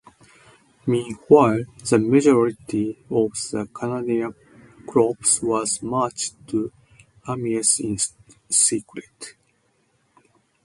[0.87, 4.33] Meanwhile, the majority of the Canadian
[4.87, 6.71] Corps was marched to
[7.29, 7.99] Amiens in
[8.49, 9.35] secret.